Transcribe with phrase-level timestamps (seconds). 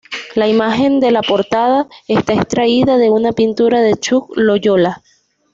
[0.33, 5.03] La imagen de la portada está extraída de una pintura de Chuck Loyola.